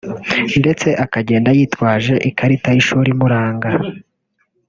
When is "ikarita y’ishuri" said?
2.29-3.07